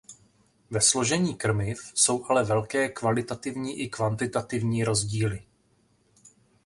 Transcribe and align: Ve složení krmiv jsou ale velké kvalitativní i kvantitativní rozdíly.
Ve 0.71 0.81
složení 0.81 1.35
krmiv 1.35 1.79
jsou 1.93 2.25
ale 2.29 2.43
velké 2.43 2.89
kvalitativní 2.89 3.79
i 3.81 3.89
kvantitativní 3.89 4.83
rozdíly. 4.83 5.43